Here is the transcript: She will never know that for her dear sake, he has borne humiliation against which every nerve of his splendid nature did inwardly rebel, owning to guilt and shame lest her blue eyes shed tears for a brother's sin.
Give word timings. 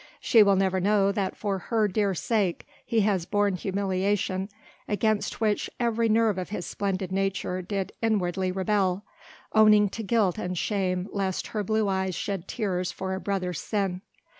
She 0.19 0.41
will 0.41 0.55
never 0.55 0.79
know 0.79 1.11
that 1.11 1.37
for 1.37 1.59
her 1.59 1.87
dear 1.87 2.15
sake, 2.15 2.65
he 2.83 3.01
has 3.01 3.27
borne 3.27 3.55
humiliation 3.55 4.49
against 4.87 5.39
which 5.39 5.69
every 5.79 6.09
nerve 6.09 6.39
of 6.39 6.49
his 6.49 6.65
splendid 6.65 7.11
nature 7.11 7.61
did 7.61 7.91
inwardly 8.01 8.51
rebel, 8.51 9.03
owning 9.53 9.89
to 9.89 10.01
guilt 10.01 10.39
and 10.39 10.57
shame 10.57 11.07
lest 11.11 11.45
her 11.49 11.63
blue 11.63 11.87
eyes 11.87 12.15
shed 12.15 12.47
tears 12.47 12.91
for 12.91 13.13
a 13.13 13.19
brother's 13.19 13.59
sin. 13.61 14.01